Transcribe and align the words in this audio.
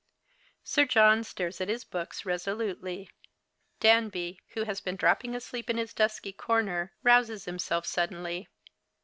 8ir 0.65 0.89
John 0.89 1.23
stares 1.23 1.61
at 1.61 1.69
his 1.69 1.83
books 1.83 2.25
resolutely. 2.25 3.11
Danby 3.79 4.39
(icho 4.55 4.65
has 4.65 4.81
been 4.81 4.95
dropping 4.95 5.35
asleep 5.35 5.69
in 5.69 5.77
his 5.77 5.93
dushij 5.93 6.35
corner, 6.37 6.91
rouses 7.03 7.45
himself 7.45 7.85
suddenly). 7.85 8.47